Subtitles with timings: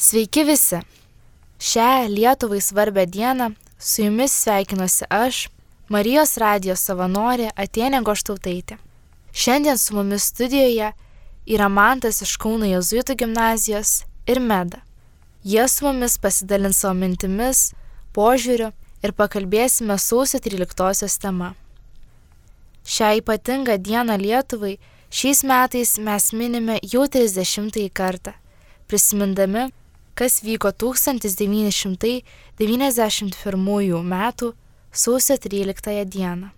[0.00, 0.78] Sveiki visi!
[1.60, 5.36] Šią Lietuvai svarbę dieną su jumis sveikinuosi aš,
[5.92, 8.78] Marijos radijos savanorė Atenė Goštautaitė.
[9.36, 10.86] Šiandien su mumis studijoje
[11.54, 13.90] yra Mantas iš Kauno Jėzuitų gimnazijos
[14.24, 14.80] ir Meda.
[15.44, 17.60] Jie su mumis pasidalins savo mintimis,
[18.16, 18.70] požiūriu
[19.04, 21.50] ir pakalbėsime sausio 13-osios tema.
[22.88, 24.78] Šią ypatingą dieną Lietuvai
[25.10, 28.32] šiais metais mes minime jau 30-ąjį kartą,
[28.88, 29.66] prisimindami
[30.14, 32.22] kas vyko 1991
[34.00, 34.14] m.
[34.92, 36.48] sausio 13 dieną.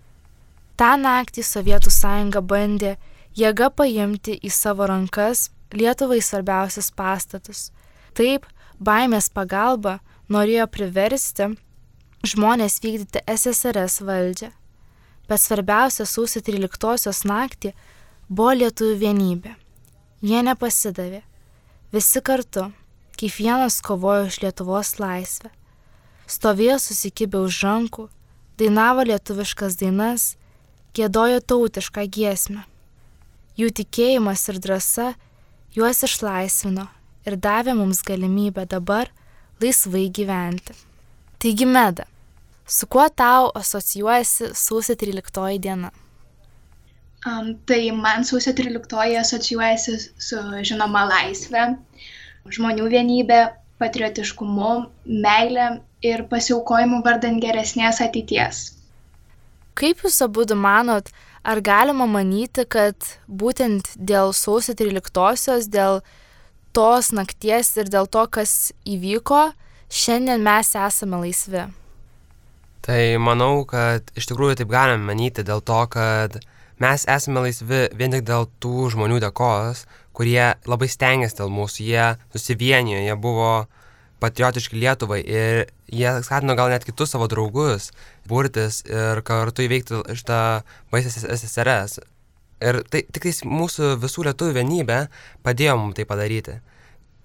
[0.77, 2.97] Ta naktį Sovietų sąjunga bandė
[3.37, 7.71] jėga paimti į savo rankas Lietuvai svarbiausius pastatus.
[8.13, 8.45] Taip,
[8.77, 11.47] baimės pagalba norėjo priversti
[12.29, 14.51] žmonės vykdyti SSRS valdžią.
[15.29, 17.73] Bet svarbiausia sausio 13 naktį
[18.29, 19.55] buvo lietuvių vienybė.
[20.23, 21.23] Jie nepasidavė.
[21.93, 22.69] Visi kartu
[23.17, 25.51] kiekvienas kovojo už Lietuvos laisvę.
[26.27, 28.09] Stovėjo susikibę už rankų,
[28.61, 30.37] dainavo lietuviškas dainas,
[30.97, 32.65] gėdojo tautišką giesmę.
[33.59, 35.13] Jų tikėjimas ir drąsa
[35.77, 36.87] juos išlaisvino
[37.27, 39.11] ir davė mums galimybę dabar
[39.63, 40.75] laisvai gyventi.
[41.43, 42.07] Taigi meda,
[42.67, 45.93] su kuo tau asocijuojasi sausio 13 diena?
[47.27, 51.69] Um, tai man sausio 13 asocijuojasi su žinoma laisvė,
[52.51, 53.41] žmonių vienybė,
[53.83, 54.73] patriotiškumu,
[55.07, 55.69] meilė
[56.07, 58.71] ir pasiaukojimu vardant geresnės ateities.
[59.79, 61.09] Kaip Jūs abu manot,
[61.45, 66.03] ar galima manyti, kad būtent dėl sausio 13-osios, dėl
[66.73, 69.53] tos nakties ir dėl to, kas įvyko,
[69.89, 71.67] šiandien mes esame laisvi?
[72.83, 76.41] Tai manau, kad iš tikrųjų taip galime manyti dėl to, kad
[76.83, 79.85] mes esame laisvi vien tik dėl tų žmonių dėkos,
[80.17, 83.53] kurie labai stengiasi dėl mūsų, jie susivienijo, jie buvo
[84.23, 87.91] patriotiški Lietuvai ir jie skatino gal net kitus savo draugus
[88.29, 90.41] burtis ir kartu įveikti šitą
[90.93, 91.99] baisę SSRS.
[92.63, 94.99] Ir tai tik tais mūsų visų lietuvių vienybė
[95.43, 96.61] padėjo mums tai padaryti.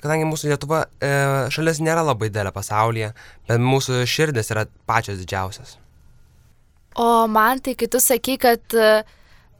[0.01, 1.09] Kadangi mūsų Lietuva e,
[1.53, 3.11] šalis nėra labai didelė pasaulyje,
[3.49, 5.77] bet mūsų širdis yra pačios didžiausias.
[6.97, 8.91] O man tai, kai tu sakai, kad e,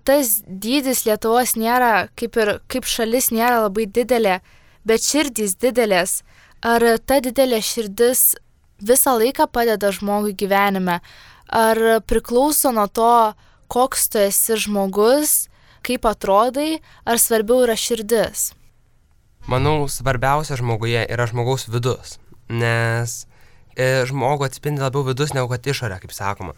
[0.07, 4.39] tas dydis Lietuvos nėra, kaip ir kaip šalis nėra labai didelė,
[4.87, 6.21] bet širdys didelės.
[6.65, 8.37] Ar ta didelė širdis
[8.81, 11.01] visą laiką padeda žmogui gyvenime?
[11.47, 13.33] Ar priklauso nuo to,
[13.71, 15.47] koks tu esi žmogus,
[15.85, 18.51] kaip atrodai, ar svarbiau yra širdis?
[19.47, 22.17] Manau, svarbiausia žmoguje yra žmogaus vidus,
[22.51, 23.21] nes
[23.75, 26.57] e, žmogų atspindi labiau vidus negu kad išorė, kaip sakoma.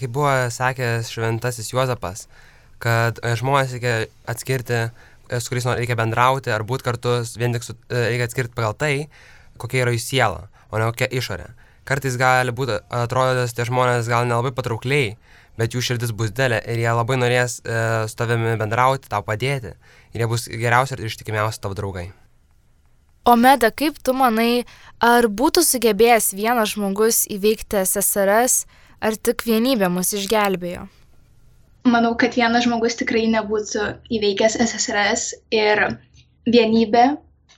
[0.00, 2.24] Kaip buvo sakęs šventasis Juozapas,
[2.82, 3.94] kad e, žmonės reikia
[4.28, 4.78] atskirti,
[5.28, 8.74] e, su kuriais reikia bendrauti ar būti kartu, vien tik su, e, reikia atskirti pagal
[8.78, 8.94] tai,
[9.62, 11.52] kokia yra jų siela, o ne kokia išorė.
[11.88, 15.16] Kartais gali būti, atrodęs tie žmonės gal nelabai patraukliai,
[15.58, 17.78] bet jų širdis bus didelė ir jie labai norės e,
[18.08, 19.74] su tavimi bendrauti, tau padėti
[20.14, 22.10] ir jie bus geriausi ir ištikimiausi tavo draugai.
[23.28, 24.64] O Meda, kaip tu manai,
[24.98, 28.64] ar būtų sugebėjęs vienas žmogus įveikti SSRS,
[28.98, 30.88] ar tik vienybė mus išgelbėjo?
[31.88, 33.86] Manau, kad vienas žmogus tikrai nebūtų
[34.18, 35.84] įveikęs SSRS ir
[36.46, 37.04] vienybė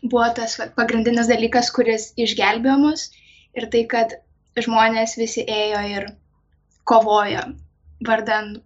[0.03, 3.09] buvo tas pagrindinis dalykas, kuris išgelbėjo mus
[3.57, 4.17] ir tai, kad
[4.61, 6.07] žmonės visi ėjo ir
[6.89, 7.49] kovojo
[8.05, 8.57] vardan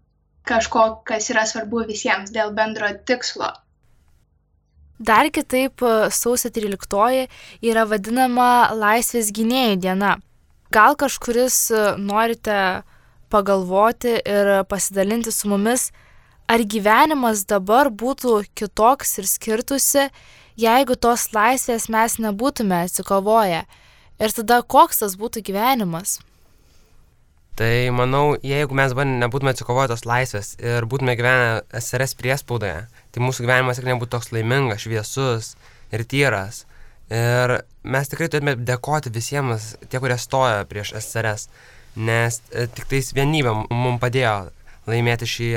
[0.49, 3.51] kažko, kas yra svarbu visiems dėl bendro tikslo.
[4.99, 7.29] Dar kitaip sausio 13
[7.63, 10.17] yra vadinama laisvės gynėjų diena.
[10.75, 11.59] Gal kažkuris
[12.03, 12.83] norite
[13.31, 15.91] pagalvoti ir pasidalinti su mumis,
[16.49, 20.09] ar gyvenimas dabar būtų kitoks ir skirtusi,
[20.59, 23.66] jeigu tos laisvės mes nebūtume atsikovoję.
[24.19, 26.19] Ir tada koks tas būtų gyvenimas?
[27.59, 33.47] Tai manau, jeigu mes nebūtume atsikovoję tos laisvės ir būtume gyvenę SRS priespaudoje, tai mūsų
[33.47, 35.56] gyvenimas tikrai nebūtų toks laimingas, šviesus
[35.91, 36.65] ir tyras.
[37.10, 41.48] Ir mes tikrai turėtume dėkoti visiems, tie, kurie stoja prieš SRS
[41.97, 44.51] nes e, tik tais vienybė mums padėjo
[44.89, 45.51] laimėti šį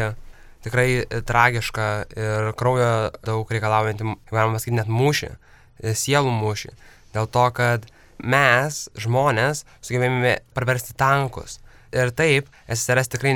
[0.65, 2.91] tikrai e, tragišką ir kraujo
[3.25, 6.71] daug reikalaujantį, galima pasakyti, net mūšį, e, sielų mūšį.
[7.15, 7.87] Dėl to, kad
[8.21, 11.59] mes, žmonės, sugebėjome parversti tankus.
[11.91, 13.33] Ir taip, SSRS tikrai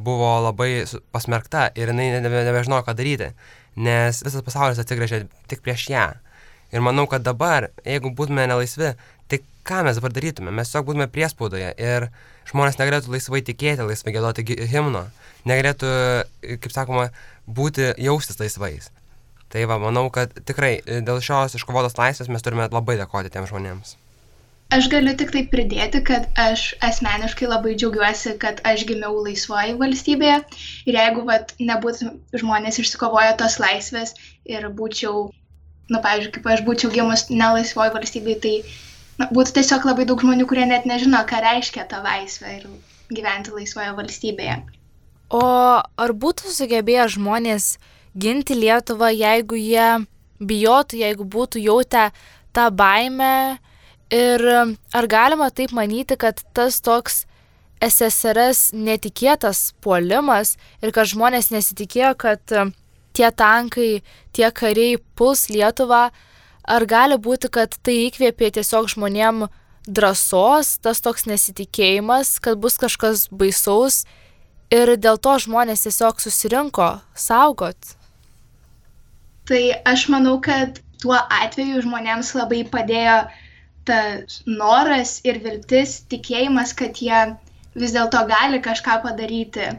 [0.00, 3.34] buvo labai pasmerkta ir jinai nebe, nebežinojo, ką daryti,
[3.76, 6.06] nes visas pasaulis atsigrėžė tik prieš ją.
[6.72, 8.94] Ir manau, kad dabar, jeigu būtume nelaisvi,
[9.68, 10.52] ką mes dabar darytume?
[10.54, 12.08] Mes tiesiog būtume priespaudoje ir
[12.48, 15.04] žmonės negalėtų laisvai tikėti, laisvai gėdoti himno,
[15.48, 15.90] negalėtų,
[16.64, 17.08] kaip sakoma,
[17.46, 18.90] būti jaustis laisvais.
[19.48, 23.48] Tai va, manau, kad tikrai e, dėl šios iškovotos laisvės mes turime labai dėkoti tiems
[23.52, 23.94] žmonėms.
[24.76, 30.42] Aš galiu tik tai pridėti, kad aš asmeniškai labai džiaugiuosi, kad aš gimiau laisvoji valstybėje
[30.90, 32.10] ir jeigu vat, nebūtų
[32.42, 34.12] žmonės išsikovoję tos laisvės
[34.44, 35.30] ir būčiau,
[35.88, 38.54] nu, pavyzdžiui, kaip aš būčiau gimus nelaisvoji valstybėje, tai
[39.18, 42.66] na, būtų tiesiog labai daug žmonių, kurie net nežino, ką reiškia ta laisvė ir
[43.12, 44.58] gyventi laisvoje valstybėje.
[45.34, 45.44] O
[45.84, 47.76] ar būtų sugebėję žmonės
[48.16, 49.88] ginti Lietuvą, jeigu jie
[50.40, 52.08] bijotų, jeigu būtų jautę
[52.56, 53.58] tą baimę
[54.14, 57.26] ir ar galima taip manyti, kad tas toks
[57.84, 62.42] SSRS netikėtas puolimas ir kad žmonės nesitikėjo, kad
[63.14, 66.08] tie tankai, tie kariai puls Lietuvą,
[66.68, 69.46] ar gali būti, kad tai įkvėpė tiesiog žmonėm
[69.88, 74.02] drąsos, tas toks nesitikėjimas, kad bus kažkas baisaus
[74.74, 77.96] ir dėl to žmonės tiesiog susirinko saugot?
[79.48, 83.18] Tai aš manau, kad tuo atveju žmonėms labai padėjo
[83.88, 87.22] tas noras ir viltis, tikėjimas, kad jie
[87.78, 89.70] vis dėlto gali kažką padaryti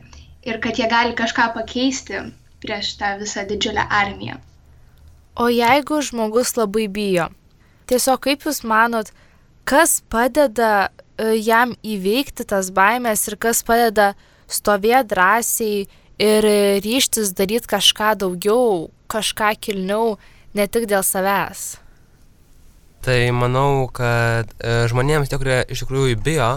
[0.49, 2.23] ir kad jie gali kažką pakeisti
[2.63, 4.39] prieš tą visą didžiulę armiją.
[5.39, 7.29] O jeigu žmogus labai bijo,
[7.87, 9.07] tiesiog kaip Jūs manot,
[9.63, 14.11] kas padeda e, jam įveikti tas baimės ir kas padeda
[14.51, 15.85] stovėti drąsiai
[16.19, 16.47] ir
[16.83, 20.17] ryštis daryti kažką daugiau, kažką kilniau,
[20.59, 21.77] ne tik dėl savęs?
[22.99, 26.49] Tai manau, kad e, žmonėms, tie, kurie iš tikrųjų bijo,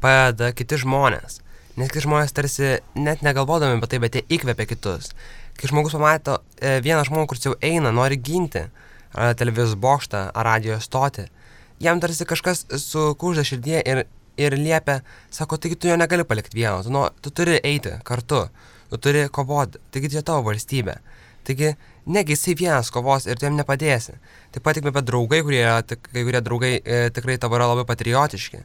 [0.00, 1.42] padeda kiti žmonės.
[1.76, 5.12] Nes kiti žmonės tarsi net negalvodami apie tai, bet jie įkvepia kitus.
[5.60, 8.62] Kai žmogus pamato e, vieną žmogų, kuris jau eina, nori ginti
[9.12, 11.26] ar televizijos bokštą ar radio stotį,
[11.84, 14.06] jam tarsi kažkas sukužda širdie ir,
[14.40, 18.46] ir liepia, sako, taigi tu jo negali palikti vieno, tu, nu, tu turi eiti kartu,
[18.88, 20.96] tu turi kovoti, taigi čia tavo valstybė.
[21.44, 21.74] Taigi,
[22.08, 24.16] negi jisai vienas kovos ir tu jam nepadėsi.
[24.54, 28.60] Taip pat tik apie draugai, kurie, kai kurie draugai e, tikrai tavo yra labai patriotiški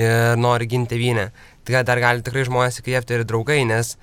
[0.00, 1.28] ir nori ginti tėvynę.
[1.64, 3.94] Tai dar gali tikrai žmonės įkvėpti ir draugai, nes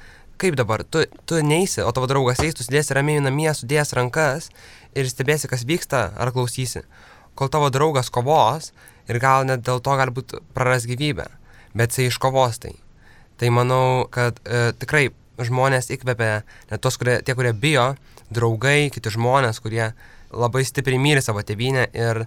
[0.41, 4.49] kaip dabar, tu, tu neisi, o tavo draugas eis, tu sėdėsi ramiai namie, sudės rankas
[4.97, 6.81] ir stebėsi, kas vyksta, ar klausysi.
[7.38, 8.71] Kol tavo draugas kovos
[9.09, 11.27] ir gal net dėl to galbūt praras gyvybę,
[11.77, 12.73] bet jisai iškovos tai.
[13.41, 15.09] Tai manau, kad e, tikrai
[15.41, 16.41] žmonės įkvepia,
[16.71, 17.91] net tos, kurie, tie, kurie bijo,
[18.33, 19.91] draugai, kiti žmonės, kurie
[20.31, 22.25] labai stipriai myli savo tėvynę ir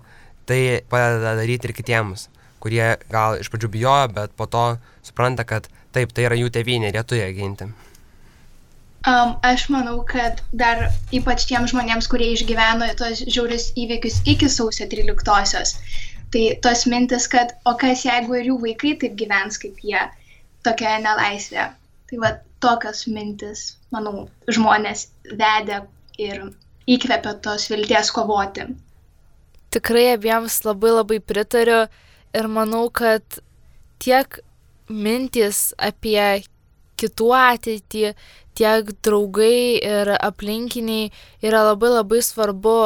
[0.49, 2.29] tai padeda daryti ir kitiems,
[2.63, 4.67] kurie gal iš pradžių bijojo, bet po to
[5.07, 7.71] supranta, kad taip, tai yra jų tėvynė ir jie turi ginti.
[9.05, 14.87] Um, aš manau, kad dar ypač tiems žmonėms, kurie išgyveno tos žiaurius įvykius iki sausio
[14.89, 15.75] 13-osios,
[16.33, 20.01] tai tos mintis, kad o kas jeigu ir jų vaikai taip gyvens kaip jie,
[20.65, 21.67] tokia nelaisvė.
[22.09, 22.31] Tai va
[22.65, 25.83] tokios mintis, manau, žmonės vedė
[26.17, 26.41] ir
[26.89, 28.71] įkvepia tos vilties kovoti.
[29.75, 31.83] Tikrai abiems labai labai pritariu
[32.33, 33.41] ir manau, kad
[34.01, 34.41] tiek
[34.89, 36.45] mintis apie
[37.01, 38.15] kitų ateitį,
[38.55, 41.11] tiek draugai ir aplinkiniai
[41.43, 42.79] yra labai labai svarbu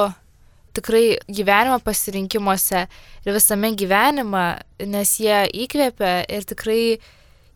[0.79, 2.87] tikrai gyvenimo pasirinkimuose
[3.27, 4.47] ir visame gyvenime,
[4.87, 6.83] nes jie įkvepia ir tikrai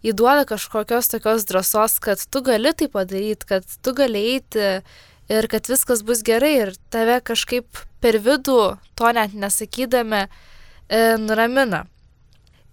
[0.02, 4.82] įduoda kažkokios tokios drąsos, kad tu gali tai padaryti, kad tu gali eiti
[5.32, 10.26] ir kad viskas bus gerai ir tave kažkaip per vidų, to net nesakydami,
[10.90, 11.86] e, nuramina.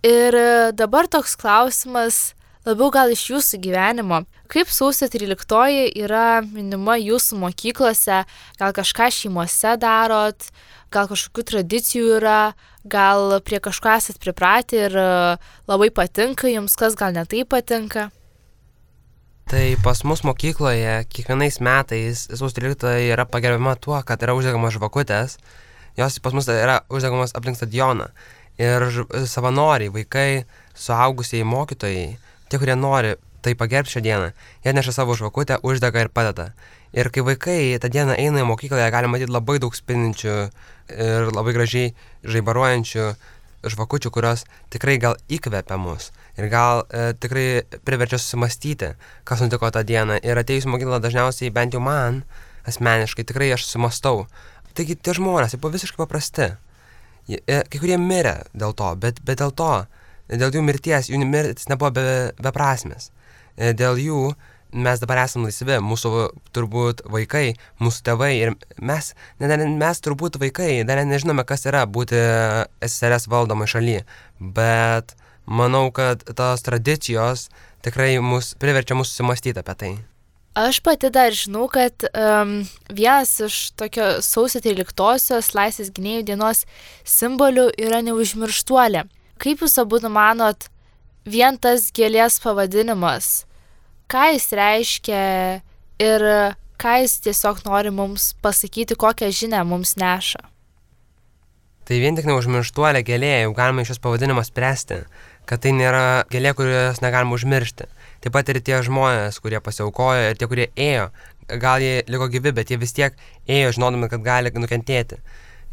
[0.01, 0.33] Ir
[0.73, 2.33] dabar toks klausimas
[2.67, 4.23] labiau gal iš jūsų gyvenimo.
[4.51, 8.23] Kaip sausio 13 yra minima jūsų mokyklose,
[8.59, 10.49] gal kažką šeimose darot,
[10.91, 15.09] gal kažkokių tradicijų yra, gal prie kažko esat pripratę ir e,
[15.69, 18.09] labai patinka jums, kas gal netai patinka.
[19.49, 25.39] Tai pas mus mokykloje kiekvienais metais sausio 13 yra pagerbiama tuo, kad yra uždegamos žvakutės.
[25.97, 28.11] Jos pas mus yra uždegamos aplink stadioną.
[28.59, 28.83] Ir
[29.25, 30.43] savanoriai, vaikai,
[30.77, 33.15] suaugusiai mokytojai, tie, kurie nori
[33.45, 34.29] tai pagerbti šią dieną,
[34.65, 36.49] jie neša savo žvakutę, uždega ir padeda.
[36.91, 40.37] Ir kai vaikai tą dieną eina į mokyklą, jie gali matyti labai daug spindinčių
[40.89, 41.93] ir labai gražiai
[42.25, 43.05] žaibaruojančių
[43.69, 48.93] žvakučių, kurios tikrai gal įkvepia mus ir gal e, tikrai priverčia susimastyti,
[49.27, 50.19] kas nutiko tą dieną.
[50.23, 52.23] Ir atėjus mokyklą dažniausiai, bent jau man,
[52.69, 54.25] asmeniškai, tikrai aš sumastau.
[54.77, 56.51] Taigi tie žmonės, jie buvo visiškai paprasti.
[57.29, 59.73] E, kai kurie mirė dėl to, bet, bet dėl to,
[60.29, 62.05] dėl jų mirties, jų mirtis nebuvo be,
[62.41, 63.09] beprasmės.
[63.57, 64.23] E, dėl jų
[64.73, 66.11] mes dabar esame laisvi, mūsų
[66.53, 71.85] turbūt vaikai, mūsų tėvai ir mes, ne, ne, mes turbūt vaikai, dar nežinome, kas yra
[71.89, 72.19] būti
[72.85, 74.05] SSRS valdomai šalyje,
[74.39, 75.15] bet
[75.49, 77.49] manau, kad tos tradicijos
[77.85, 79.93] tikrai mus priverčia mus susimastyti apie tai.
[80.59, 82.55] Aš pati dar žinau, kad um,
[82.89, 86.65] vienas iš tokio sausio 13-osios laisvės gynėjų dienos
[87.07, 89.05] simbolių yra neužmirštuolė.
[89.39, 90.67] Kaip jūs abu manot,
[91.23, 93.45] vien tas gėlės pavadinimas,
[94.11, 95.23] ką jis reiškia
[96.03, 96.25] ir
[96.79, 100.43] ką jis tiesiog nori mums pasakyti, kokią žinę mums neša?
[101.87, 104.99] Tai vien tik neužmirštuolė gėlė, jau galima iš jos pavadinimo spręsti,
[105.49, 107.87] kad tai nėra gėlė, kurios negalima užmiršti.
[108.21, 111.07] Taip pat ir tie žmonės, kurie pasiaukojo ir tie, kurie ėjo,
[111.63, 113.15] gal jie liko gyvi, bet jie vis tiek
[113.47, 115.17] ėjo, žinodami, kad gali nukentėti.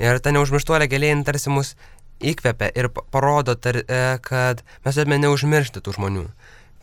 [0.01, 1.75] Ir ta neužmirštuolė gėlė tarsi mus
[2.21, 6.27] įkvepia ir parodo, tar, e, kad mes turime neužmiršti tų žmonių.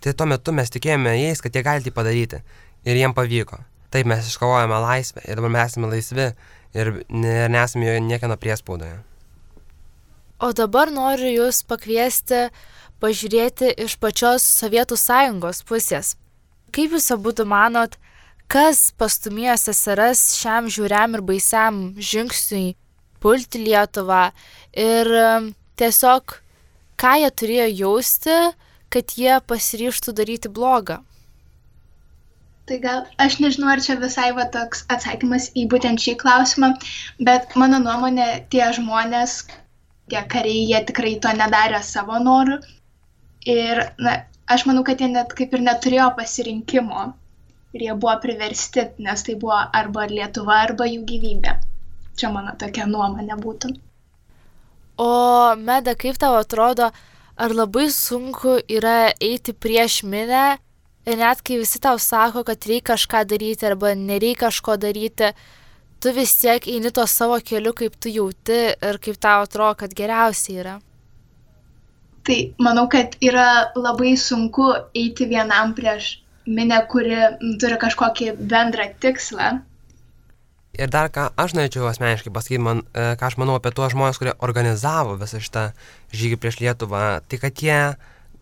[0.03, 2.41] Tai tuo metu mes tikėjome jais, kad jie gali tai padaryti.
[2.83, 3.61] Ir jiem pavyko.
[3.93, 6.31] Taip mes iškovojame laisvę ir dabar mes esame laisvi
[6.73, 6.91] ir
[7.53, 8.97] nesame niekieno priespaudoje.
[10.43, 12.49] O dabar noriu Jūs pakviesti
[12.99, 16.15] pažiūrėti iš pačios Sovietų sąjungos pusės.
[16.73, 17.95] Kaip Jūs abu manot,
[18.47, 22.73] kas pastumėjo SSRS šiam žiūriam ir baisiam žingsniui
[23.23, 24.25] pulti Lietuvą
[24.85, 25.09] ir
[25.79, 26.37] tiesiog
[27.03, 28.37] ką jie turėjo jausti,
[28.93, 30.99] kad jie pasiryštų daryti blogą?
[32.69, 36.69] Tai gal aš nežinau, ar čia visai va toks atsakymas į būtent šį klausimą,
[37.29, 39.33] bet mano nuomonė, tie žmonės,
[40.13, 42.61] tie kariai, jie tikrai to nedarė savo norų.
[43.55, 44.15] Ir na,
[44.55, 47.09] aš manau, kad jie net kaip ir neturėjo pasirinkimo.
[47.75, 51.57] Ir jie buvo priversti, nes tai buvo arba Lietuva, arba jų gyvybė.
[52.17, 53.74] Čia mano tokia nuomonė būtų.
[55.01, 56.91] O Meda, kaip tau atrodo,
[57.36, 60.60] ar labai sunku yra eiti prieš minę
[61.10, 65.34] ir net kai visi tau sako, kad reikia kažką daryti arba nereikia kažko daryti,
[66.00, 69.96] tu vis tiek eini to savo keliu, kaip tu jauti ir kaip tau atrodo, kad
[69.98, 70.75] geriausia yra.
[72.24, 77.17] Tai manau, kad yra labai sunku eiti vienam prieš minę, kuri
[77.60, 79.58] turi kažkokį bendrą tikslą.
[80.73, 84.17] Ir dar ką aš norėčiau asmeniškai pasakyti, man, e, ką aš manau apie tuos žmonės,
[84.17, 85.67] kurie organizavo visą šitą
[86.09, 87.77] žygį prieš Lietuvą, tai kad jie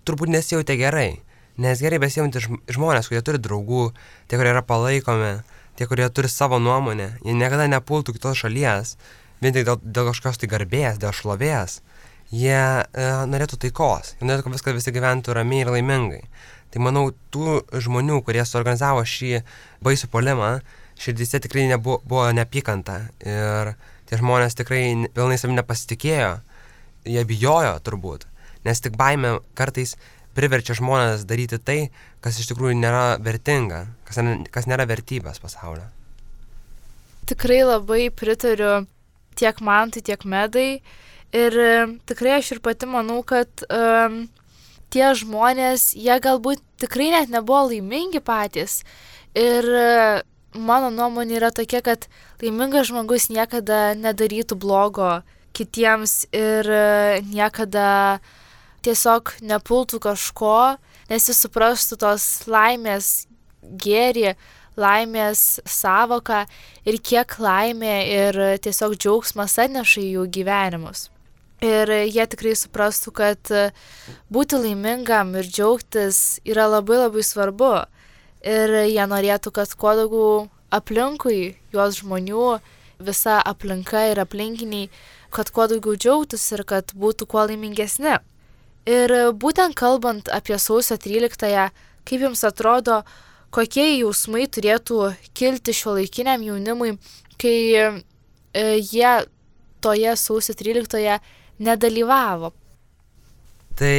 [0.07, 1.19] turbūt nesijautė gerai.
[1.59, 2.39] Nes gerai besijauti
[2.71, 3.89] žmonės, kurie turi draugų,
[4.31, 5.33] tie, kurie yra palaikomi,
[5.75, 8.95] tie, kurie turi savo nuomonę, jie niekada nepultų kitos šalies,
[9.43, 11.81] vien tik dėl, dėl kažkokios tai garbės, dėl šlovės.
[12.31, 16.21] Jie e, norėtų taikos, jie norėtų, kad viskas visi gyventų ramiai ir laimingai.
[16.71, 19.41] Tai manau, tų žmonių, kurie suorganizavo šį
[19.83, 20.61] baisų polimą,
[21.01, 22.98] širdise tikrai nebuvo, buvo neapykanta.
[23.25, 23.74] Ir
[24.10, 24.84] tie žmonės tikrai
[25.15, 26.34] pilnai savimi nepasitikėjo,
[27.10, 28.27] jie bijojo turbūt,
[28.67, 29.96] nes tik baime kartais
[30.38, 31.79] priverčia žmonės daryti tai,
[32.24, 34.22] kas iš tikrųjų nėra vertinga, kas,
[34.53, 35.89] kas nėra vertybės pasaulio.
[37.27, 38.86] Tikrai labai pritariu
[39.39, 40.81] tiek man, tai tiek medai.
[41.31, 41.55] Ir
[42.10, 44.25] tikrai aš ir pati manau, kad um,
[44.91, 48.81] tie žmonės, jie galbūt tikrai net nebuvo laimingi patys.
[49.38, 49.67] Ir
[50.55, 52.08] mano nuomonė yra tokia, kad
[52.41, 55.22] laimingas žmogus niekada nedarytų blogo
[55.55, 58.20] kitiems ir uh, niekada
[58.86, 60.77] tiesiog nepultų kažko,
[61.12, 63.27] nes jis suprastų tos laimės
[63.62, 64.34] gėrį,
[64.79, 66.46] laimės savoką
[66.88, 71.10] ir kiek laimė ir tiesiog džiaugsmas atneša į jų gyvenimus.
[71.62, 73.51] Ir jie tikrai suprastų, kad
[74.34, 77.74] būti laimingam ir džiaugtis yra labai labai svarbu.
[78.41, 82.60] Ir jie norėtų, kad kuo daugiau aplinkui juos žmonių,
[83.01, 84.89] visa aplinka ir aplinkiniai,
[85.33, 88.17] kad kuo daugiau džiaugtųsi ir kad būtų kuo laimingesni.
[88.89, 91.67] Ir būtent kalbant apie sausio 13-ąją,
[92.07, 93.03] kaip jums atrodo,
[93.53, 96.95] kokie jausmai turėtų kilti šio laikiniam jaunimui,
[97.38, 97.86] kai e,
[98.81, 99.13] jie
[99.86, 101.19] toje sausio 13-ąją
[101.62, 102.55] nedalyvavo?
[103.77, 103.95] Tai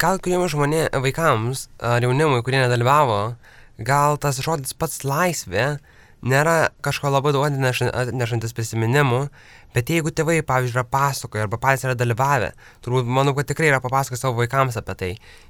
[0.00, 3.34] gal kuriems žmonėms, vaikams ar jaunimui, kurie nedalyvavo,
[3.78, 5.78] gal tas žodis pats laisvė
[6.24, 9.26] nėra kažko labai daug atnešantis prisiminimų,
[9.74, 12.52] Bet jeigu tėvai, pavyzdžiui, yra pasakoję arba patys yra dalyvavę,
[12.84, 15.08] turbūt manau, kad tikrai yra papasakoję savo vaikams apie tai.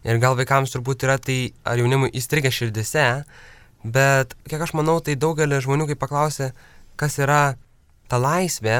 [0.08, 3.04] Ir gal vaikams turbūt yra tai ar jaunimui įstrigę širdise,
[3.84, 6.54] bet kiek aš manau, tai daugelį žmonių, kai paklausė,
[6.96, 7.42] kas yra
[8.08, 8.78] ta laisvė,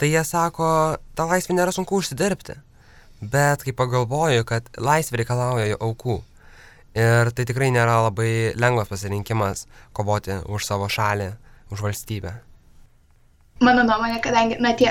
[0.00, 0.70] tai jie sako,
[1.12, 2.56] ta laisvė nėra sunku užsidirbti.
[3.20, 6.22] Bet kai pagalvoju, kad laisvė reikalauja aukų.
[6.98, 11.32] Ir tai tikrai nėra labai lengvas pasirinkimas kovoti už savo šalį,
[11.70, 12.40] už valstybę
[13.64, 14.90] mano nuomonė, kadangi, na, tie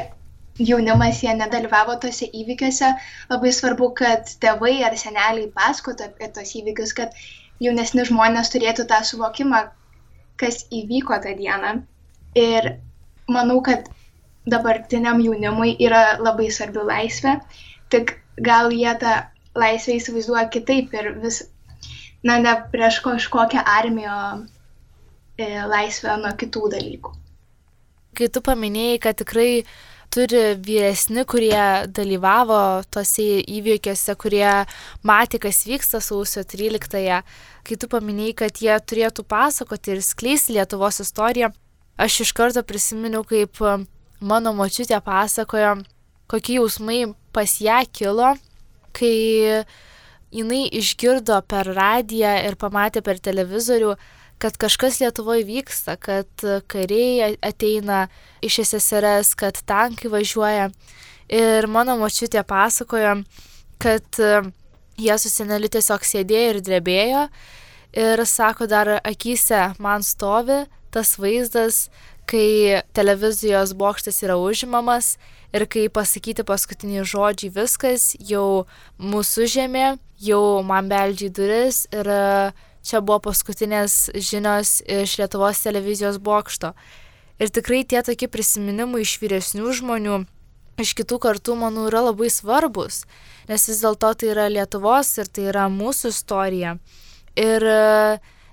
[0.60, 2.91] jaunimas, jie nedalyvavo tose įvykiuose,
[3.32, 7.15] labai svarbu, kad tėvai ar seneliai pasakotų apie tos įvykius, kad
[7.63, 9.63] jaunesni žmonės turėtų tą suvokimą,
[10.39, 11.79] kas įvyko tą dieną.
[12.39, 12.74] Ir
[13.32, 13.89] manau, kad
[14.50, 17.39] dabartiniam jaunimui yra labai svarbi laisvė,
[17.94, 19.15] tik gal jie tą
[19.60, 21.41] laisvę įsivaizduoja kitaip ir vis,
[22.24, 24.16] na, ne prieš kažkokią armiją,
[25.70, 27.14] laisvę nuo kitų dalykų.
[28.18, 29.64] Kai tu paminėjai, kad tikrai
[30.12, 34.50] turi vyresni, kurie dalyvavo tose įvykiuose, kurie
[35.06, 37.22] matė, kas vyksta sausio 13-ąją,
[37.64, 41.52] kai tu paminėjai, kad jie turėtų pasakoti ir skleisti Lietuvos istoriją,
[42.02, 43.62] aš iš karto prisiminiau, kaip
[44.20, 45.78] mano močiutė pasakojo,
[46.30, 48.34] kokie jausmai pas ją kilo,
[48.98, 49.64] kai
[50.32, 53.96] jinai išgirdo per radiją ir pamatė per televizorių,
[54.40, 56.30] kad kažkas Lietuvoje vyksta, kad
[56.72, 58.08] kariai ateina
[58.46, 60.70] iš SSRS, kad tankai važiuoja.
[61.30, 63.20] Ir mano močiutė pasakojo,
[63.84, 64.22] kad
[65.00, 67.26] jie su seneliu tiesiog sėdėjo ir drebėjo.
[68.00, 71.88] Ir sako, dar akise man stovi tas vaizdas,
[72.30, 75.18] kai televizijos bokštas yra užimamas
[75.53, 78.65] ir kai pasakyti paskutiniai žodžiai viskas, jau
[79.01, 82.10] mūsų žemė, jau man beldžiai duris ir
[82.86, 86.74] čia buvo paskutinės žinios iš Lietuvos televizijos bokšto.
[87.39, 90.24] Ir tikrai tie tokie prisiminimai iš vyresnių žmonių,
[90.79, 93.06] iš kitų kartų, manau, yra labai svarbus,
[93.48, 96.75] nes vis dėlto tai yra Lietuvos ir tai yra mūsų istorija.
[97.39, 97.63] Ir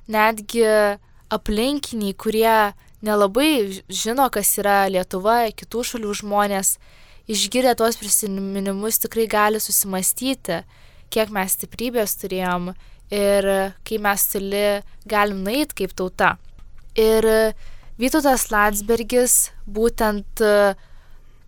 [0.06, 0.66] netgi
[1.34, 2.56] aplinkiniai, kurie
[3.04, 6.76] nelabai žino, kas yra Lietuva, kitų šalių žmonės,
[7.28, 10.62] išgirdę tuos prisiminimus tikrai gali susimastyti,
[11.12, 12.72] kiek mes stiprybės turėjom
[13.14, 13.48] ir
[13.86, 14.66] kai mes toli
[15.06, 16.36] galim nueiti kaip tauta.
[16.96, 17.26] Ir
[17.96, 19.34] Vytautas Landsbergis
[19.64, 20.42] būtent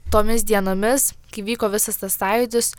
[0.09, 2.71] tomis dienomis, kai vyko visas tas sąjūdis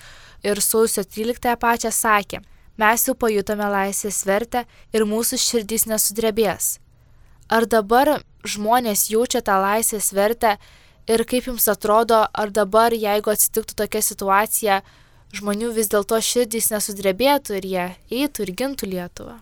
[0.50, 2.40] ir sausio 13 pačią sakė,
[2.82, 6.80] mes jau pajutome laisvės vertę ir mūsų širdys nesudrebės.
[7.46, 10.56] Ar dabar žmonės jaučia tą laisvės vertę
[11.10, 14.80] ir kaip jums atrodo, ar dabar, jeigu atsitiktų tokia situacija,
[15.36, 17.86] žmonių vis dėlto širdys nesudrebėtų ir jie
[18.22, 19.38] eitų ir gintų Lietuvą.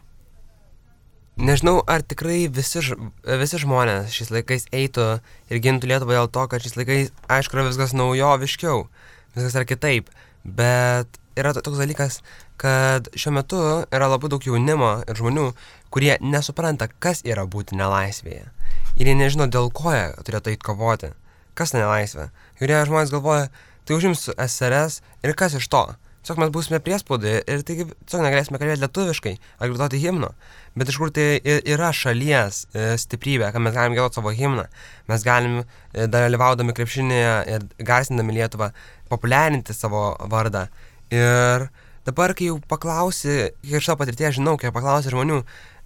[1.38, 5.06] Nežinau, ar tikrai visi, visi žmonės šiais laikais eitų
[5.54, 8.88] ir gintų Lietuvą dėl to, kad šiais laikais, aišku, yra viskas naujoviškiau,
[9.36, 10.10] viskas yra kitaip,
[10.44, 12.20] bet yra toks dalykas,
[12.62, 13.62] kad šiuo metu
[13.94, 15.52] yra labai daug jaunimo ir žmonių,
[15.94, 18.50] kurie nesupranta, kas yra būti nelaisvėje.
[18.98, 21.14] Ir jie nežino, dėl ko jie turėtų eiti kovoti.
[21.58, 22.30] Kas ta nelaisvė?
[22.62, 23.48] Ir jie žmonės galvoja,
[23.86, 25.86] tai užimsiu SRS ir kas iš to?
[26.28, 29.32] Tiesiog mes būsime priespaudoje ir taigi tiesiog negalėsime kalbėti lietuviškai
[29.64, 30.34] ar gridoti himno.
[30.76, 34.66] Bet iš kur tai yra šalies e, stiprybė, kad mes galim gėdoti savo himną,
[35.08, 38.74] mes galim e, dalyvaudami krepšinėje ir garsindami Lietuvą
[39.08, 40.66] populiarinti savo vardą.
[41.14, 41.68] Ir
[42.08, 45.42] dabar, kai jau paklausi, iš savo patirties žinau, kiek paklausi žmonių,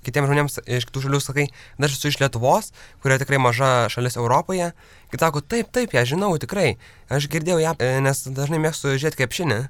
[0.06, 2.72] kitiems žmonėms iš kitų šalių sakai, aš esu iš Lietuvos,
[3.04, 4.72] kuria tikrai maža šalis Europoje,
[5.12, 6.76] kiti sako, taip, taip, ją žinau tikrai,
[7.14, 9.64] aš girdėjau ją, e, nes dažnai mėgstu žiūrėti krepšinį.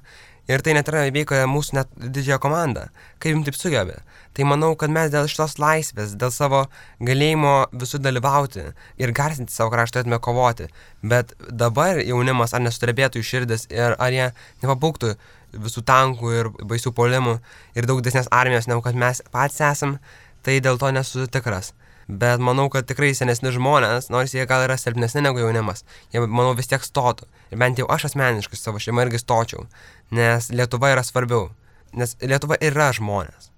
[0.50, 2.88] Ir tai net yra veika mūsų net didžiąją komandą,
[3.22, 4.00] kaip jums taip sugebė.
[4.34, 6.64] Tai manau, kad mes dėl šitos laisvės, dėl savo
[6.98, 8.64] galėjimo visur dalyvauti
[8.98, 10.66] ir garsinti savo kraštą turėtume kovoti,
[11.06, 14.32] bet dabar jaunimas ar nesutrebėtų iš širdis ir ar jie
[14.64, 15.14] nepabūktų
[15.52, 17.38] visų tankų ir baisių polimų
[17.78, 19.98] ir daug desnės armijos, negu kad mes patys esam,
[20.42, 21.72] tai dėl to nesu tikras.
[22.08, 26.50] Bet manau, kad tikrai senesni žmonės, nors jie gal yra silpnesni negu jaunimas, jie, manau,
[26.58, 27.28] vis tiek stotų.
[27.54, 29.68] Ir bent jau aš asmeniškai savo šeimą irgi stočiau,
[30.10, 31.50] nes Lietuva yra svarbiau.
[31.94, 33.52] Nes Lietuva yra žmonės.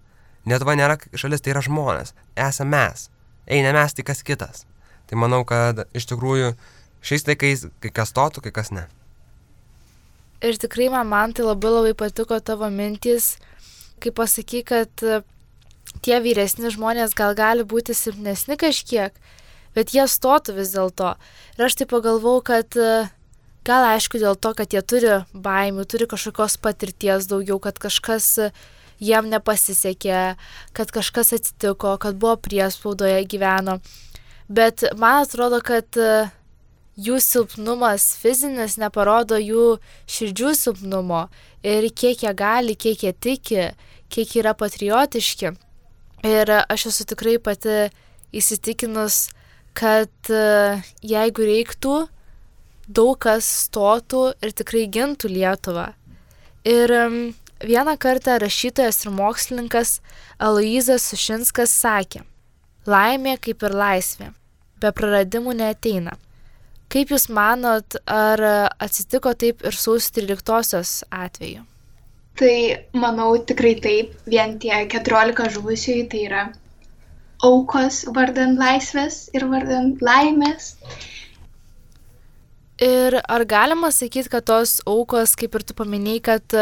[0.45, 2.13] Lietuva nėra šalis, tai yra žmonės.
[2.37, 3.09] Esame mes.
[3.49, 4.67] Eina mes, tai kas kitas.
[5.09, 6.53] Tai manau, kad iš tikrųjų
[7.05, 8.85] šiais laikais kai kas stotų, kai kas ne.
[10.45, 13.39] Ir tikrai man, man tai labai labai patiko tavo mintis,
[14.03, 15.05] kai pasaky, kad
[16.05, 19.17] tie vyresni žmonės gal gali būti silpnesni kažkiek,
[19.77, 21.15] bet jie stotų vis dėlto.
[21.57, 23.07] Ir aš tai pagalvau, kad e,
[23.67, 28.51] gal aišku dėl to, kad jie turi baimių, turi kažkokios patirties daugiau, kad kažkas e,
[29.03, 30.23] jiem nepasisekė,
[30.77, 33.81] kad kažkas atsitiko, kad buvo priespaudoje gyveno.
[34.49, 36.27] Bet man atrodo, kad e,
[36.97, 39.79] jų silpnumas fizinis neparodo jų
[40.11, 41.27] širdžių silpnumo
[41.67, 43.69] ir kiek jie gali, kiek jie tiki,
[44.09, 45.55] kiek yra patriotiški.
[46.25, 47.91] Ir aš esu tikrai pati
[48.35, 49.29] įsitikinus,
[49.77, 51.97] kad e, jeigu reiktų,
[52.89, 55.91] daug kas stotų ir tikrai gintų Lietuvą.
[56.65, 56.93] Ir
[57.61, 59.99] vieną kartą rašytojas ir mokslininkas
[60.39, 62.25] Aloizas Sušinskas sakė,
[62.89, 64.31] laimė kaip ir laisvė,
[64.81, 66.17] be praradimų neteina.
[66.95, 68.41] Kaip Jūs manot, ar
[68.83, 71.65] atsitiko taip ir sausio 13-osios atveju?
[72.39, 72.55] Tai
[72.99, 76.45] manau tikrai taip, vien tie 14 žuvusiųjų tai yra
[77.47, 80.73] aukos vardant laisvės ir vardant laimės.
[82.83, 86.59] Ir ar galima sakyti, kad tos aukos, kaip ir tu paminėjai, kad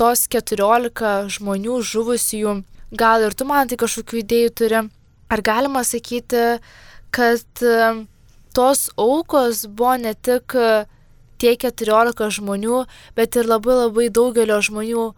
[0.00, 2.56] tos 14 žmonių žuvusiųjų,
[2.96, 4.80] gal ir tu man tai kažkokių idėjų turi,
[5.30, 6.58] Ar galima sakyti,
[7.14, 7.62] kad
[8.56, 10.56] tos aukos buvo ne tik
[11.40, 12.84] tie 14 žmonių,
[13.16, 15.10] bet ir labai labai daugelio žmonių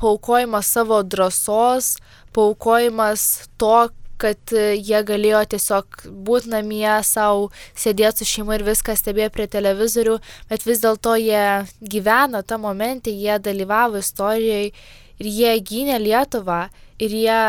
[0.00, 1.96] paukojimas savo drąsos,
[2.34, 3.90] paukojimas to,
[4.20, 10.18] kad jie galėjo tiesiog būti namie savo, sėdėti su šeima ir viską stebėti prie televizorių,
[10.50, 11.44] bet vis dėlto jie
[11.80, 14.72] gyveno tą momentą, jie dalyvavo istorijoje
[15.20, 16.66] ir jie gynė Lietuvą
[17.00, 17.40] ir jie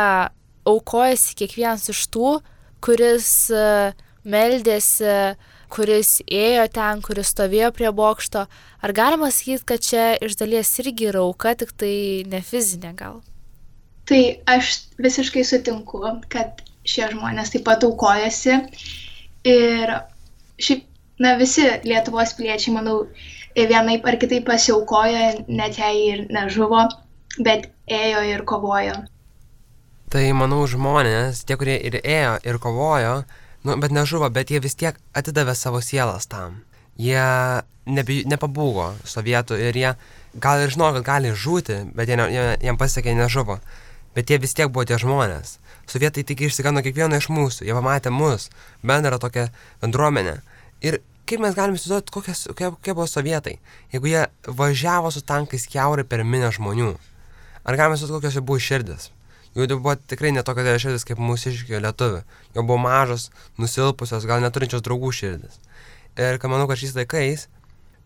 [0.71, 2.37] aukojasi kiekvienas iš tų,
[2.83, 3.51] kuris
[4.27, 5.35] meldėsi,
[5.71, 8.45] kuris ėjo ten, kuris stovėjo prie bokšto.
[8.81, 11.93] Ar galima sakyti, kad čia iš dalies irgi yra auka, tik tai
[12.27, 13.21] ne fizinė gal?
[14.09, 18.57] Tai aš visiškai sutinku, kad šie žmonės taip pat aukojasi.
[19.47, 19.93] Ir
[20.61, 20.83] šiaip,
[21.21, 23.05] na, visi Lietuvos piliečiai, manau,
[23.55, 26.85] vienaip ar kitaip pasiaukojo, net jei ir nežuvo,
[27.39, 28.97] bet ėjo ir kovojo.
[30.11, 33.21] Tai manau žmonės, tie, kurie ir ėjo, ir kovojo,
[33.63, 36.61] nu, bet nežuvo, bet jie vis tiek atidavė savo sielas tam.
[36.99, 37.21] Jie
[37.85, 39.91] nebe, nepabūgo sovietų ir jie
[40.41, 43.59] gal ir žinojo, kad gali žūti, bet jie, jie, jiem pasisekė nežuvo.
[44.15, 45.57] Bet jie vis tiek buvo tie žmonės.
[45.91, 48.49] Sovietai tik išsigano kiekvieną iš mūsų, jie pamatė mus,
[48.83, 49.47] bendrą tokią
[49.81, 50.39] bendruomenę.
[50.83, 53.57] Ir kaip mes galime įsivaizduoti, kokie, kokie buvo sovietai,
[53.93, 56.93] jeigu jie važiavo su tankais keurai per minę žmonių.
[57.63, 59.11] Ar galime įsivaizduoti, kokios jų buvo širdis?
[59.55, 62.21] Jų buvo tikrai netokio didelio širdis kaip mūsiškio lietuvių.
[62.55, 65.57] Jo buvo mažos, nusilpusios, gal neturinčios draugų širdis.
[66.19, 67.47] Ir ką manau, kad šiais laikais,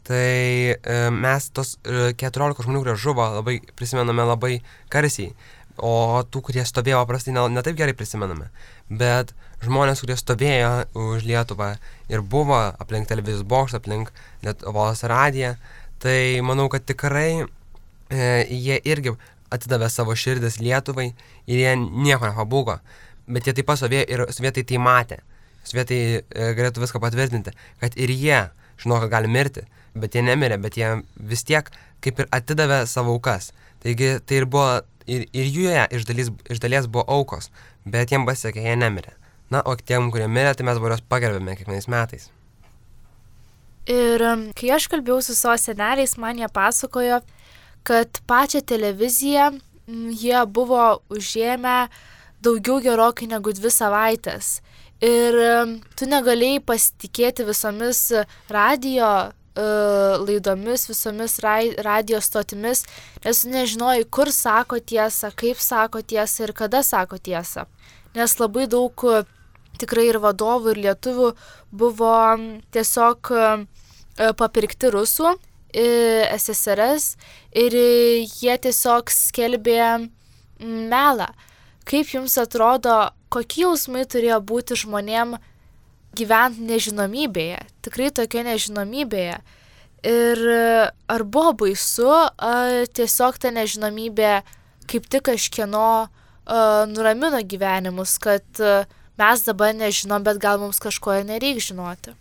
[0.05, 4.55] tai e, mes tos e, 14 žmonių, kurie žuvo, labai prisimename labai
[4.93, 5.33] garsiai.
[5.75, 8.47] O tų, kurie stovėjo, paprastai ne, ne gerai prisimename.
[8.89, 9.33] Bet
[9.65, 11.75] žmonės, kurie stovėjo už Lietuvą
[12.09, 14.13] ir buvo aplink televizijos bokštą, aplink
[14.45, 15.55] Lietuvos radiją,
[16.01, 19.17] tai manau, kad tikrai e, jie irgi
[19.55, 21.09] atidavė savo širdis Lietuvai
[21.47, 22.79] ir jie nieko nepabūgo.
[23.25, 25.21] Bet jie taip pat sovietai ir sovietai tai matė.
[25.65, 28.43] Sovietai e, galėtų viską patvirtinti, kad ir jie
[28.81, 29.65] žino, kad gali mirti,
[29.97, 31.71] bet jie nemirė, bet jie vis tiek
[32.05, 33.51] kaip ir atidavė savo aukas.
[33.83, 37.49] Taigi tai ir buvo, ir, ir jų iš, dalys, iš dalies buvo aukos,
[37.85, 39.15] bet jiem pasiekė, jie nemirė.
[39.53, 42.29] Na, o tiem, kurie mirė, tai mes juos pagerbėme kiekvienais metais.
[43.85, 44.21] Ir
[44.57, 47.19] kai aš kalbėjau su savo seneliais, man jie pasakojo,
[47.85, 49.51] kad pačią televiziją
[49.87, 51.77] jie buvo užėmę
[52.45, 54.59] daugiau gerokai negu dvi savaitės.
[55.03, 55.37] Ir
[55.97, 58.07] tu negalėjai pasitikėti visomis
[58.49, 62.85] radio uh, laidomis, visomis ra radio stotimis,
[63.25, 67.67] nes nežinojai, kur sako tiesą, kaip sako tiesą ir kada sako tiesą.
[68.15, 68.95] Nes labai daug
[69.77, 71.33] tikrai ir vadovų, ir lietuvių
[71.75, 72.15] buvo
[72.71, 73.65] tiesiog uh,
[74.39, 75.35] papirkti rusų
[75.75, 77.15] SSRS
[77.55, 80.07] ir jie tiesiog skelbė
[80.59, 81.27] melą.
[81.85, 85.35] Kaip jums atrodo, kokie jausmai turėjo būti žmonėm
[86.15, 89.37] gyvent nežinomybėje, tikrai tokia nežinomybėje.
[90.05, 90.41] Ir
[91.09, 94.39] ar buvo baisu, ar tiesiog ta nežinomybė
[94.89, 98.85] kaip tik kažkieno uh, nuramino gyvenimus, kad uh,
[99.17, 102.13] mes dabar nežinom, bet gal mums kažko ir nereikia žinoti.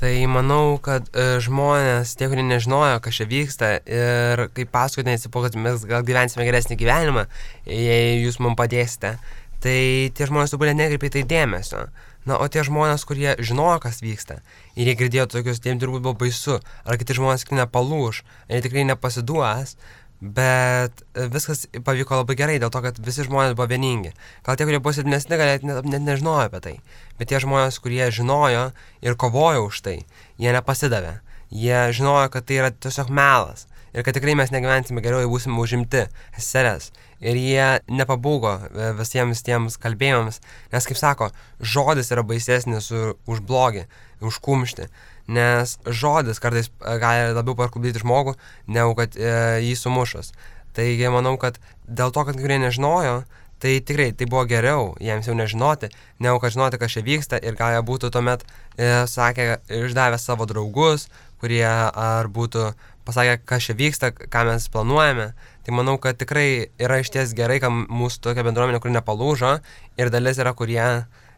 [0.00, 5.42] Tai manau, kad e, žmonės, tie, kurie nežinojo, kas čia vyksta ir kaip paskutinis, po
[5.44, 7.26] kad mes gal gyvensime geresnį gyvenimą,
[7.68, 9.18] jei jūs mums padėsite,
[9.60, 9.82] tai
[10.16, 11.84] tie žmonės turbūt nekreipia tai dėmesio.
[12.24, 14.38] Na, o tie žmonės, kurie žinojo, kas vyksta,
[14.72, 18.64] ir jie girdėjo tokius, tiem turbūt buvo baisu, ar kiti žmonės tikrai nepalūž, ar jie
[18.70, 19.76] tikrai nepasiduos,
[20.20, 24.12] bet e, viskas pavyko labai gerai dėl to, kad visi žmonės buvo vieningi.
[24.46, 26.76] Gal tie, kurie buvo silpnesni, gal net, net nežinojo apie tai,
[27.18, 28.68] bet tie žmonės, kurie žinojo
[29.04, 29.98] ir kovojo už tai,
[30.40, 31.18] jie nepasidavė.
[31.50, 35.58] Jie žinojo, kad tai yra tiesiog melas ir kad tikrai mes negyvensime geriau, jei būsime
[35.58, 36.04] užimti
[36.36, 36.92] seserės.
[37.20, 40.38] Ir jie nepabūgo e, visiems tiems kalbėjimams,
[40.72, 43.88] nes, kaip sako, žodis yra baisesnis už blogį,
[44.24, 44.86] už kumštį
[45.30, 48.34] nes žodis kartais e, gali labiau parklubdyti žmogų,
[48.74, 50.32] negu kad e, jį sumušus.
[50.74, 53.22] Taigi manau, kad dėl to, kad kurie nežinojo,
[53.60, 55.90] tai tikrai tai buvo geriau jiems jau nežinoti,
[56.22, 60.48] negu kad žinoti, kas čia vyksta ir gal jie būtų tuomet e, sakę, išdavę savo
[60.50, 61.08] draugus,
[61.40, 62.72] kurie ar būtų
[63.06, 65.30] pasakę, kas čia vyksta, ką mes planuojame.
[65.66, 69.58] Tai manau, kad tikrai yra iš ties gerai, kad mūsų tokia bendruomenė, kuri nepalūžo
[70.00, 70.82] ir dalis yra, kurie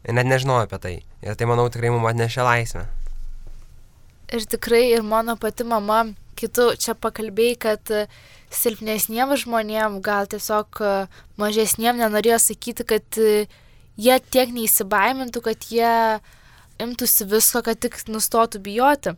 [0.07, 0.96] net nežinojo apie tai.
[1.26, 2.88] Ir tai manau tikrai mums atnešė laisvę
[4.32, 6.04] ir tikrai ir mano pati mama,
[6.38, 8.04] kitų čia pakalbėjai, kad e,
[8.52, 10.92] silpnesniem žmonėm, gal tiesiog e,
[11.40, 13.46] mažesniem nenorėjo sakyti, kad e,
[14.00, 15.94] jie tiek neįsibaimintų, kad jie
[16.82, 19.14] imtųsi visko, kad tik nustotų bijoti.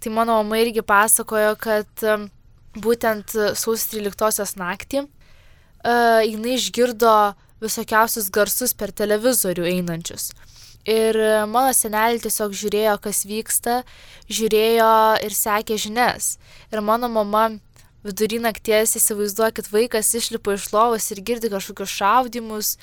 [0.00, 2.06] Tai mano mama irgi pasakojo, kad
[2.74, 5.04] būtent sausio 13 naktį
[5.84, 7.12] uh, jinai išgirdo
[7.62, 10.32] visokiausius garsus per televizorių einančius.
[10.84, 11.16] Ir
[11.48, 13.78] mano senelį tiesiog žiūrėjo, kas vyksta,
[14.28, 14.90] žiūrėjo
[15.24, 16.34] ir sekė žinias.
[16.68, 17.46] Ir mano mama
[18.04, 22.74] vidury nakties įsivaizduokit, vaikas išlipa iš lovos ir girdi kažkokius šaudimus,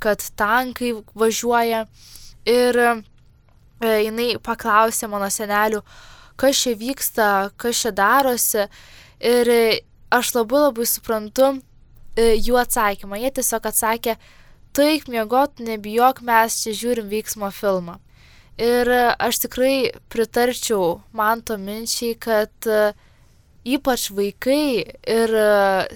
[0.00, 1.84] kad tankai važiuoja.
[2.48, 2.80] Ir
[3.84, 5.84] jinai paklausė mano senelių,
[6.40, 7.28] kas čia vyksta,
[7.60, 8.64] kas čia darosi.
[9.20, 9.52] Ir
[10.08, 11.58] aš labai labai suprantu
[12.16, 13.20] jų atsakymą.
[13.20, 14.16] Jie tiesiog atsakė,
[14.76, 17.98] taip, miegot, nebijok, mes čia žiūrim veiksmo filmą.
[18.60, 22.92] Ir aš tikrai pritarčiau man to minčiai, kad e,
[23.64, 25.46] ypač vaikai ir e,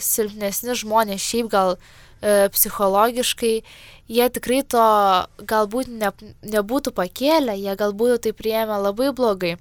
[0.00, 3.52] silpnesni žmonės šiaip gal e, psichologiškai,
[4.08, 4.86] jie tikrai to
[5.44, 6.08] galbūt ne,
[6.54, 9.58] nebūtų pakėlę, jie galbūt tai priėmė labai blogai.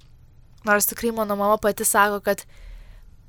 [0.63, 2.45] Nors tikrai mano mama pati sako, kad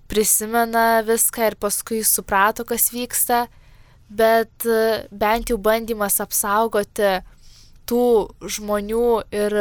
[0.07, 3.49] prisimena viską ir paskui suprato, kas vyksta
[4.09, 7.21] bet e, bent jau bandymas apsaugoti
[7.88, 8.05] tų
[8.40, 9.57] žmonių ir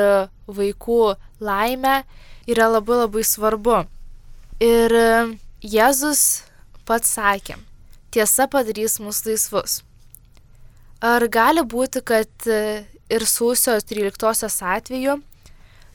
[0.48, 1.02] vaikų
[1.44, 2.04] laimę
[2.48, 3.84] yra labai labai svarbu.
[4.64, 5.10] Ir e,
[5.64, 6.44] Jėzus
[6.88, 7.56] pats sakė,
[8.12, 9.82] tiesa padarys mus laisvus.
[11.04, 15.20] Ar gali būti, kad e, ir sausio 13 atveju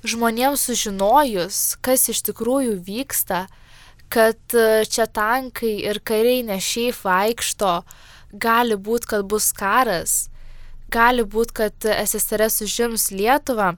[0.09, 3.47] žmonėms sužinojus, kas iš tikrųjų vyksta,
[4.09, 4.39] kad
[4.89, 7.73] čia tankai ir kariai ne šiaip vaikšto,
[8.33, 10.29] gali būti, kad bus karas,
[10.93, 13.75] gali būti, kad SSRS užims Lietuvą,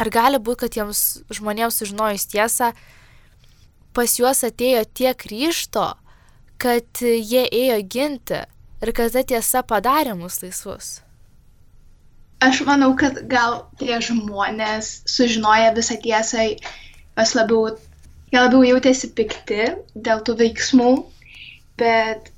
[0.00, 2.72] ar gali būti, kad jiems žmonėms sužinojus tiesą,
[3.96, 5.92] pas juos atėjo tiek ryšto,
[6.60, 8.42] kad jie ėjo ginti
[8.80, 11.00] ir kad ta tiesa padarė mus laisvus.
[12.40, 16.46] Aš manau, kad gal tie žmonės sužinoję visą tiesą,
[17.18, 17.74] jos labiau,
[18.32, 20.92] jie labiau jautėsi pikti dėl tų veiksmų,
[21.80, 22.32] bet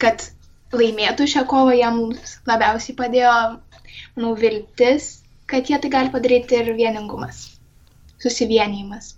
[0.00, 0.24] kad
[0.74, 2.00] laimėtų šią kovą, jam
[2.48, 3.34] labiausiai padėjo,
[4.16, 7.44] manau, viltis, kad jie tai gali padaryti ir vieningumas,
[8.22, 9.14] susivienijimas.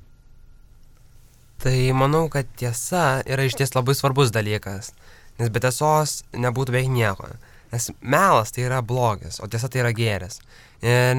[1.63, 4.93] Tai manau, kad tiesa yra iš ties labai svarbus dalykas,
[5.41, 7.33] nes be tiesos nebūtų beveik nieko.
[7.73, 10.39] Nes melas tai yra blogis, o tiesa tai yra gėris.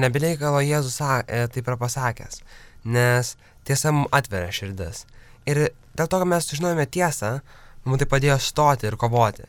[0.00, 2.40] Nebereikalo Jėzus e, taip yra pasakęs,
[2.88, 3.34] nes
[3.68, 5.04] tiesa mums atveria širdis.
[5.46, 7.36] Ir dėl to, kad mes sužinojome tiesą,
[7.84, 9.44] mums tai padėjo stoti ir kovoti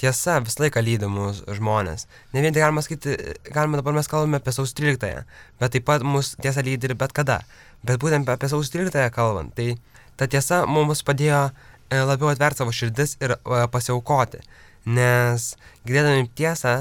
[0.00, 2.06] tiesa visą laiką lydi mus žmonės.
[2.34, 3.14] Ne vien tai galima sakyti,
[3.54, 5.22] galima dabar mes kalbame apie sausio 13,
[5.60, 7.40] bet taip pat mus tiesa lydi ir bet kada.
[7.86, 9.76] Bet būtent apie sausio 13 kalbant, tai
[10.18, 14.42] ta tiesa mums padėjo e, labiau atverti savo širdis ir e, pasiaukoti.
[14.84, 15.54] Nes
[15.86, 16.74] girdėdami tiesą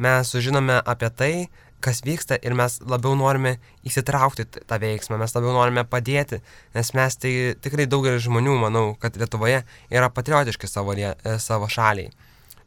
[0.00, 1.34] mes sužinome apie tai,
[1.80, 3.54] kas vyksta ir mes labiau norime
[3.88, 6.42] įsitraukti tą veiksmą, mes labiau norime padėti,
[6.76, 7.32] nes mes tai
[7.64, 10.96] tikrai daugelis žmonių, manau, kad Lietuvoje yra patriotiški savo,
[11.40, 12.12] savo šaliai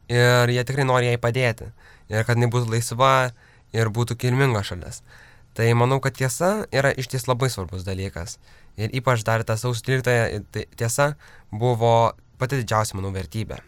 [0.08, 1.70] ir jie tikrai nori jai padėti.
[2.12, 3.32] Ir kad jinai būtų laisva
[3.74, 5.02] ir būtų kilminga šalis.
[5.54, 8.38] Tai manau, kad tiesa yra iš ties labai svarbus dalykas.
[8.76, 11.12] Ir ypač dar ta sausio 13 tai tiesa
[11.52, 13.60] buvo pati didžiausia, manau, vertybė.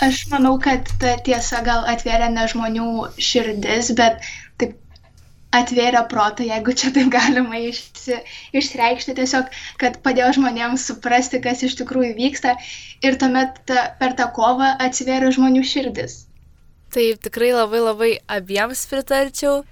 [0.00, 2.86] Aš manau, kad ta tiesa gal atvėrė ne žmonių
[3.20, 4.22] širdis, bet
[4.62, 4.78] taip
[5.52, 8.18] atvėrė protą, jeigu čia taip galima išsi,
[8.56, 12.56] išreikšti, tiesiog, kad padėjo žmonėms suprasti, kas iš tikrųjų vyksta
[13.04, 16.22] ir tuomet ta, per tą kovą atsivėrė žmonių širdis.
[16.92, 19.62] Taip, tikrai labai labai abiems pritarčiau,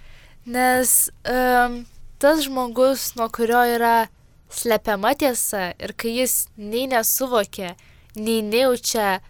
[0.49, 1.83] nes um,
[2.21, 4.09] tas žmogus, nuo kurio yra
[4.51, 7.75] slepiama tiesa ir kai jis nei nesuvokia,
[8.16, 9.21] nei nejaučia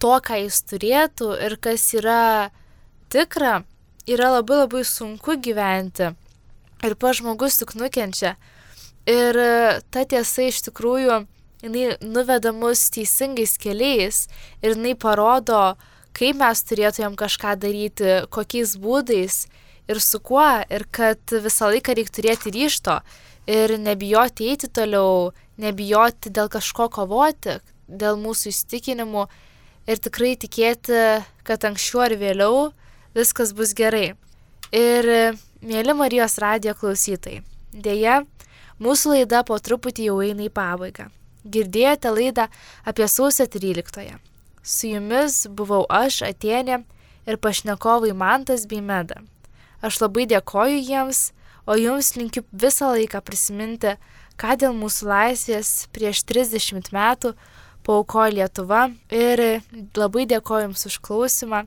[0.00, 2.50] to, ką jis turėtų ir kas yra
[3.12, 3.62] tikra,
[4.06, 6.12] yra labai labai sunku gyventi
[6.84, 8.34] ir pa žmogus tik nukenčia.
[9.08, 11.24] Ir e, ta tiesa iš tikrųjų,
[11.64, 14.26] jinai nuveda mus teisingais keliais
[14.62, 15.74] ir jinai parodo,
[16.16, 19.44] kaip mes turėtumėm kažką daryti, kokiais būdais
[19.88, 23.00] ir su kuo, ir kad visą laiką reikia turėti ryšto
[23.50, 29.26] ir nebijoti eiti toliau, nebijoti dėl kažko kovoti, dėl mūsų įstikinimų
[29.88, 31.02] ir tikrai tikėti,
[31.44, 32.72] kad anksčiau ar vėliau
[33.14, 34.14] viskas bus gerai.
[34.74, 35.06] Ir,
[35.62, 38.22] mėly Marijos radijo klausytojai, dėja,
[38.82, 41.10] mūsų laida po truputį jau eina į pabaigą.
[41.44, 42.48] Girdėjote laidą
[42.88, 44.16] apie sausio 13.
[44.64, 46.80] Su jumis buvau aš, Atenė
[47.28, 49.20] ir pašnekovai Mantas bei Meda.
[49.84, 51.32] Aš labai dėkoju jiems,
[51.68, 53.94] o jums linkiu visą laiką prisiminti,
[54.40, 57.34] ką dėl mūsų laisvės prieš 30 metų
[57.84, 59.62] paukojo Lietuva ir
[59.96, 61.66] labai dėkoju jums už klausimą